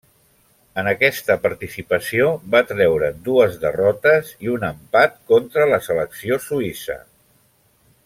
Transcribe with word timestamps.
En 0.83 0.87
aquesta 0.91 1.35
participació 1.43 2.31
va 2.55 2.63
treure'n 2.71 3.21
dues 3.29 3.61
derrotes 3.67 4.35
i 4.47 4.53
un 4.57 4.69
empat 4.73 5.17
contra 5.35 5.69
la 5.77 5.83
selecció 5.91 6.43
suïssa. 6.49 7.01